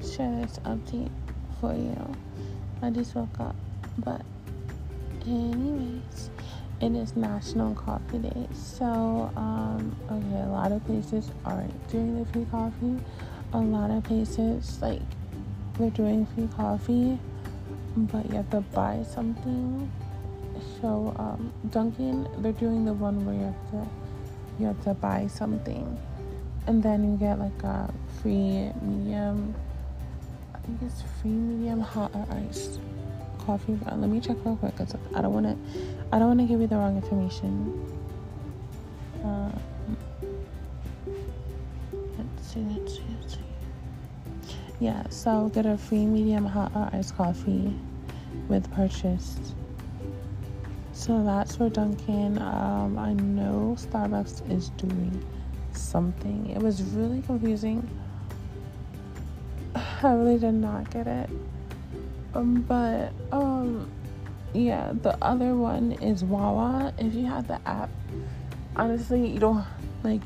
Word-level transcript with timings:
share 0.00 0.40
this 0.40 0.58
update 0.64 1.10
for 1.60 1.74
you. 1.74 2.16
I 2.82 2.90
just 2.90 3.14
woke 3.14 3.38
up. 3.40 3.56
But, 3.98 4.22
anyways, 5.26 6.30
it 6.80 6.92
is 6.92 7.16
National 7.16 7.74
Coffee 7.74 8.18
Day. 8.18 8.46
So, 8.52 9.30
um, 9.36 9.94
okay, 10.10 10.42
a 10.42 10.48
lot 10.48 10.72
of 10.72 10.84
places 10.86 11.30
aren't 11.44 11.88
doing 11.90 12.18
the 12.18 12.30
free 12.32 12.46
coffee. 12.50 12.98
A 13.52 13.58
lot 13.58 13.90
of 13.90 14.04
places, 14.04 14.80
like, 14.80 15.02
they're 15.78 15.90
doing 15.90 16.26
free 16.26 16.48
coffee, 16.56 17.18
but 17.96 18.28
you 18.30 18.36
have 18.36 18.50
to 18.50 18.60
buy 18.60 19.02
something. 19.02 19.90
So, 20.80 21.14
um, 21.18 21.52
Dunkin', 21.70 22.28
they're 22.38 22.52
doing 22.52 22.84
the 22.84 22.92
one 22.92 23.24
where 23.26 23.34
you 23.34 23.42
have 23.42 23.70
to 23.70 23.88
you 24.58 24.66
have 24.66 24.84
to 24.84 24.92
buy 24.92 25.26
something, 25.26 25.98
and 26.66 26.82
then 26.82 27.10
you 27.10 27.16
get 27.16 27.38
like 27.38 27.62
a 27.62 27.92
free 28.20 28.70
medium. 28.82 29.54
I 30.54 30.58
think 30.58 30.78
it's 30.82 31.02
free 31.20 31.30
medium 31.30 31.80
hot 31.80 32.10
or 32.14 32.26
iced 32.30 32.80
coffee. 33.38 33.74
But 33.74 33.98
let 33.98 34.10
me 34.10 34.20
check 34.20 34.36
real 34.44 34.56
quick 34.56 34.76
because 34.76 34.94
I 35.14 35.22
don't 35.22 35.32
want 35.32 35.46
to. 35.46 35.56
I 36.12 36.18
don't 36.18 36.28
want 36.28 36.40
to 36.40 36.46
give 36.46 36.60
you 36.60 36.66
the 36.66 36.76
wrong 36.76 36.96
information. 36.96 37.96
Um, 39.24 39.58
let's 41.92 42.52
see. 42.52 42.60
Let's 42.60 42.94
see. 42.94 43.02
Let's 43.20 43.34
see. 43.34 44.54
Yeah. 44.78 45.02
So 45.10 45.50
get 45.54 45.66
a 45.66 45.76
free 45.76 46.06
medium 46.06 46.46
hot 46.46 46.72
or 46.74 46.88
iced 46.92 47.16
coffee 47.16 47.74
with 48.48 48.70
purchase. 48.72 49.36
So 50.92 51.24
that's 51.24 51.56
for 51.56 51.70
Dunkin'. 51.70 52.38
Um, 52.38 52.98
I 52.98 53.14
know 53.14 53.74
Starbucks 53.78 54.50
is 54.50 54.68
doing 54.70 55.24
something. 55.80 56.50
It 56.50 56.62
was 56.62 56.82
really 56.82 57.22
confusing. 57.22 57.88
I 59.74 60.12
really 60.12 60.38
did 60.38 60.54
not 60.54 60.90
get 60.90 61.06
it. 61.06 61.30
Um, 62.34 62.62
but 62.62 63.12
um, 63.32 63.90
yeah, 64.52 64.92
the 64.92 65.16
other 65.22 65.54
one 65.54 65.92
is 65.92 66.22
Wawa. 66.24 66.92
If 66.98 67.14
you 67.14 67.26
have 67.26 67.48
the 67.48 67.60
app, 67.66 67.90
honestly, 68.76 69.26
you 69.26 69.38
don't 69.38 69.64
like. 70.02 70.22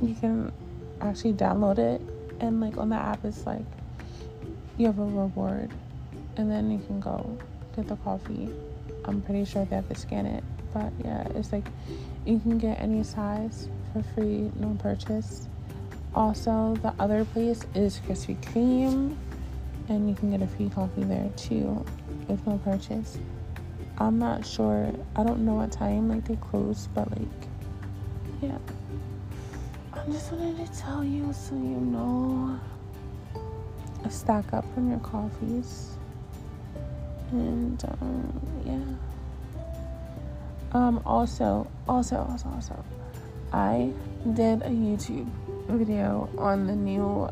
You 0.00 0.14
can 0.14 0.52
actually 1.00 1.34
download 1.34 1.78
it, 1.78 2.00
and 2.40 2.60
like 2.60 2.76
on 2.76 2.90
the 2.90 2.96
app, 2.96 3.24
it's 3.24 3.46
like 3.46 3.64
you 4.76 4.86
have 4.86 4.98
a 4.98 5.04
reward, 5.04 5.70
and 6.36 6.50
then 6.50 6.70
you 6.70 6.78
can 6.86 7.00
go 7.00 7.36
get 7.74 7.88
the 7.88 7.96
coffee. 7.96 8.48
I'm 9.04 9.20
pretty 9.20 9.44
sure 9.44 9.64
they 9.64 9.76
have 9.76 9.88
to 9.88 9.94
scan 9.94 10.26
it, 10.26 10.44
but 10.74 10.92
yeah, 11.04 11.26
it's 11.36 11.52
like 11.52 11.66
you 12.26 12.40
can 12.40 12.58
get 12.58 12.80
any 12.80 13.02
size 13.04 13.68
for 13.92 14.02
free, 14.14 14.50
no 14.56 14.76
purchase. 14.80 15.48
Also, 16.14 16.76
the 16.82 16.92
other 16.98 17.24
place 17.24 17.62
is 17.74 18.00
Krispy 18.06 18.36
Kreme, 18.42 19.16
and 19.88 20.08
you 20.08 20.14
can 20.14 20.30
get 20.30 20.42
a 20.42 20.46
free 20.46 20.68
coffee 20.68 21.04
there 21.04 21.30
too 21.36 21.84
with 22.28 22.44
no 22.46 22.58
purchase. 22.58 23.16
I'm 23.98 24.18
not 24.18 24.44
sure. 24.44 24.92
I 25.16 25.22
don't 25.22 25.44
know 25.46 25.54
what 25.54 25.70
time 25.72 26.08
like 26.08 26.26
they 26.26 26.36
close, 26.36 26.88
but 26.94 27.08
like, 27.16 27.28
yeah. 28.42 28.58
I 29.92 30.04
just 30.10 30.32
wanted 30.32 30.66
to 30.66 30.78
tell 30.78 31.04
you 31.04 31.32
so 31.32 31.54
you 31.54 31.80
know. 31.80 32.60
Stack 34.10 34.52
up 34.52 34.66
on 34.76 34.90
your 34.90 34.98
coffees 34.98 35.96
and 37.30 37.82
um, 38.00 38.40
yeah. 38.66 39.13
Um, 40.74 41.00
also, 41.06 41.70
also, 41.88 42.16
also, 42.16 42.48
also, 42.48 42.84
I 43.52 43.92
did 44.32 44.62
a 44.62 44.70
YouTube 44.70 45.30
video 45.68 46.28
on 46.36 46.66
the 46.66 46.74
new 46.74 47.30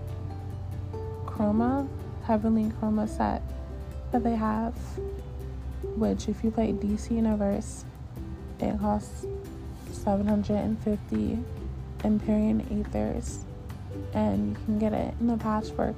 Chroma, 1.26 1.88
Heavenly 2.24 2.70
Chroma 2.80 3.08
set 3.08 3.42
that 4.12 4.22
they 4.22 4.36
have, 4.36 4.74
which 5.96 6.28
if 6.28 6.44
you 6.44 6.52
play 6.52 6.72
DC 6.72 7.10
Universe, 7.10 7.84
it 8.60 8.78
costs 8.78 9.26
750 9.90 11.38
Empyrean 12.04 12.60
Aethers, 12.70 13.42
and 14.14 14.50
you 14.50 14.64
can 14.64 14.78
get 14.78 14.92
it 14.92 15.14
in 15.18 15.26
the 15.26 15.36
Patchwork 15.36 15.96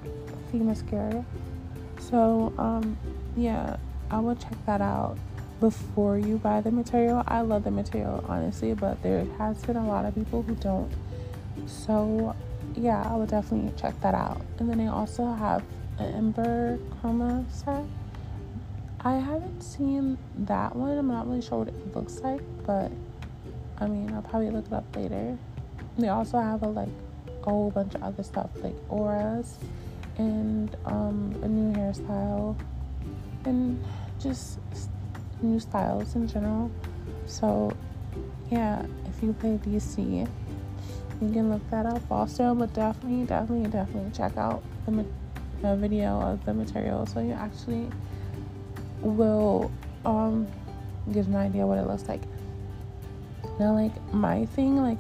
Themyscira. 0.51 1.23
So, 1.99 2.55
um, 2.57 2.97
yeah, 3.37 3.77
I 4.11 4.19
will 4.21 4.35
check 4.35 4.57
that 4.65 4.81
out 4.81 5.19
before 5.65 6.19
you 6.19 6.37
buy 6.37 6.61
the 6.61 6.71
material. 6.71 7.25
I 7.27 7.41
love 7.41 7.65
the 7.65 7.71
material, 7.71 8.23
honestly, 8.29 8.75
but 8.75 9.03
there 9.03 9.25
has 9.39 9.57
been 9.65 9.77
a 9.77 9.87
lot 9.87 10.05
of 10.05 10.15
people 10.15 10.43
who 10.43 10.55
don't. 10.57 10.93
So, 11.67 12.37
yeah, 12.77 13.03
I 13.03 13.17
would 13.17 13.31
definitely 13.31 13.73
check 13.81 13.99
that 14.03 14.15
out. 14.15 14.43
And 14.59 14.69
then 14.69 14.77
they 14.77 14.89
also 14.89 15.33
have 15.33 15.63
an 15.99 16.15
Ember 16.17 16.79
Chroma 17.01 17.51
set. 17.51 17.83
I 19.01 19.15
haven't 19.15 19.63
seen 19.63 20.19
that 20.41 20.77
one. 20.77 20.99
I'm 20.99 21.09
not 21.09 21.27
really 21.27 21.41
sure 21.41 21.61
what 21.61 21.69
it 21.69 21.97
looks 21.97 22.21
like, 22.21 22.43
but 22.67 22.93
I 23.79 23.87
mean, 23.87 24.13
I'll 24.13 24.21
probably 24.21 24.51
look 24.51 24.67
it 24.67 24.73
up 24.75 24.85
later. 24.95 25.39
They 25.97 26.09
also 26.09 26.41
have 26.41 26.63
a 26.63 26.69
like 26.69 26.89
a 27.47 27.49
whole 27.49 27.71
bunch 27.71 27.95
of 27.95 28.03
other 28.03 28.23
stuff 28.23 28.51
like 28.57 28.77
auras 28.91 29.57
and 30.19 30.77
um, 30.85 31.35
a 31.43 31.49
new 31.49 31.73
hairstyle 31.73 32.55
and 33.47 33.83
just 34.21 34.59
new 35.45 35.61
styles 35.61 36.15
in 36.15 36.27
general. 36.27 36.71
So, 37.27 37.73
yeah, 38.51 38.85
if 39.07 39.23
you 39.23 39.33
play 39.35 39.59
DC, 39.65 40.29
you 41.21 41.33
can 41.33 41.51
look 41.51 41.69
that 41.71 41.87
up 41.87 42.03
also. 42.11 42.55
But 42.55 42.73
definitely, 42.75 43.27
definitely, 43.27 43.71
definitely 43.71 44.11
check 44.13 44.37
out 44.37 44.63
the, 44.87 45.05
the 45.63 45.77
video 45.77 46.21
of 46.21 46.45
the 46.45 46.55
material 46.55 47.07
so 47.07 47.21
you 47.21 47.33
actually 47.33 47.89
will 49.01 49.71
um, 50.05 50.47
get 51.13 51.27
an 51.27 51.37
idea 51.37 51.67
what 51.67 51.79
it 51.79 51.87
looks 51.87 52.09
like. 52.09 52.23
Now, 53.59 53.75
like 53.75 53.93
my 54.13 54.47
thing, 54.47 54.77
like 54.77 54.99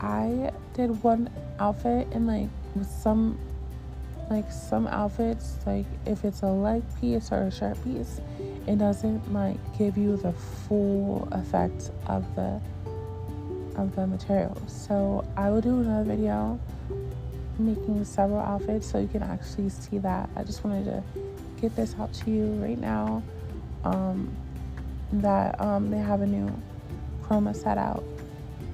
I 0.00 0.52
did 0.74 1.02
one 1.02 1.30
outfit 1.58 2.06
and 2.12 2.26
like 2.26 2.48
with 2.74 2.88
some 2.88 3.38
like 4.28 4.50
some 4.50 4.86
outfits 4.88 5.56
like 5.66 5.86
if 6.04 6.24
it's 6.24 6.42
a 6.42 6.46
leg 6.46 6.82
piece 7.00 7.30
or 7.30 7.42
a 7.42 7.50
shirt 7.50 7.82
piece 7.84 8.20
it 8.66 8.78
doesn't 8.78 9.32
like 9.32 9.56
give 9.78 9.96
you 9.96 10.16
the 10.16 10.32
full 10.32 11.28
effect 11.32 11.90
of 12.06 12.24
the 12.34 12.60
of 13.76 13.94
the 13.94 14.06
material. 14.06 14.56
So 14.66 15.24
i 15.36 15.50
will 15.50 15.60
do 15.60 15.80
another 15.80 16.04
video 16.04 16.58
making 17.58 18.04
several 18.04 18.40
outfits 18.40 18.90
so 18.90 18.98
you 18.98 19.08
can 19.08 19.22
actually 19.22 19.68
see 19.68 19.98
that. 19.98 20.28
I 20.36 20.44
just 20.44 20.64
wanted 20.64 20.84
to 20.86 21.02
get 21.60 21.74
this 21.76 21.94
out 21.98 22.12
to 22.12 22.30
you 22.30 22.46
right 22.54 22.78
now 22.78 23.22
um, 23.84 24.34
that 25.12 25.58
um, 25.60 25.90
they 25.90 25.98
have 25.98 26.20
a 26.20 26.26
new 26.26 26.50
chroma 27.22 27.54
set 27.54 27.78
out. 27.78 28.04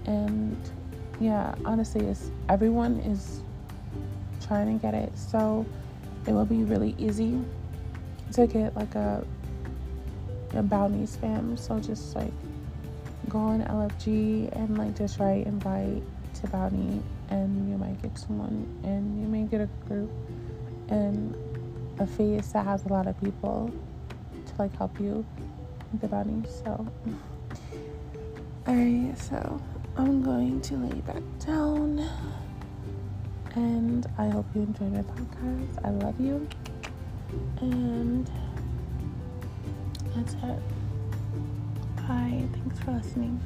And 0.06 0.56
yeah 1.20 1.54
honestly 1.64 2.04
it's 2.06 2.30
everyone 2.48 2.98
is 3.00 3.42
trying 4.46 4.78
to 4.78 4.82
get 4.82 4.94
it. 4.94 5.16
So 5.16 5.66
it 6.26 6.32
will 6.32 6.46
be 6.46 6.62
really 6.64 6.94
easy 6.98 7.40
to 8.32 8.46
get 8.46 8.74
like 8.74 8.94
a 8.94 9.24
a 10.54 10.62
bounty 10.62 11.06
spam. 11.06 11.58
So 11.58 11.78
just 11.78 12.14
like 12.14 12.32
go 13.28 13.38
on 13.38 13.62
LFG 13.62 14.54
and 14.56 14.78
like 14.78 14.96
just 14.96 15.18
write 15.18 15.46
invite 15.46 16.02
to 16.34 16.46
bounty 16.48 17.02
and 17.30 17.70
you 17.70 17.78
might 17.78 18.00
get 18.02 18.18
someone 18.18 18.66
and 18.84 19.20
you 19.20 19.26
may 19.26 19.42
get 19.44 19.60
a 19.60 19.68
group 19.86 20.10
and 20.88 21.34
a 21.98 22.06
face 22.06 22.52
that 22.52 22.64
has 22.64 22.84
a 22.84 22.88
lot 22.88 23.06
of 23.06 23.18
people 23.20 23.70
to 24.46 24.52
like 24.58 24.76
help 24.76 24.98
you 25.00 25.24
with 25.92 26.00
the 26.00 26.08
bounty. 26.08 26.42
So 26.48 26.86
alright, 28.68 29.18
so 29.18 29.60
I'm 29.96 30.22
going 30.22 30.60
to 30.62 30.74
lay 30.74 31.00
back 31.00 31.22
down. 31.44 32.08
And 33.54 34.06
I 34.16 34.28
hope 34.28 34.46
you 34.54 34.62
enjoyed 34.62 34.92
my 34.92 35.02
podcast. 35.02 35.84
I 35.84 35.90
love 35.90 36.18
you. 36.18 36.48
And 37.60 38.30
that's 40.14 40.34
it. 40.34 40.58
Bye. 41.96 42.44
Thanks 42.52 42.78
for 42.80 42.92
listening. 42.92 43.40